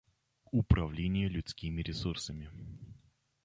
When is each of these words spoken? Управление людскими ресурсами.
Управление 0.51 1.27
людскими 1.29 1.83
ресурсами. 1.83 2.49